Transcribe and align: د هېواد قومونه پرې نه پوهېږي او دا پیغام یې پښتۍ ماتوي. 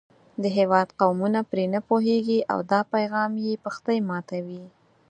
د 0.41 0.43
هېواد 0.57 0.87
قومونه 0.99 1.39
پرې 1.49 1.65
نه 1.73 1.79
پوهېږي 1.87 2.39
او 2.51 2.59
دا 2.71 2.81
پیغام 2.93 3.31
یې 3.45 3.61
پښتۍ 3.63 3.99
ماتوي. 4.09 4.63